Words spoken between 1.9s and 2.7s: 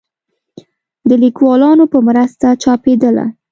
په مرسته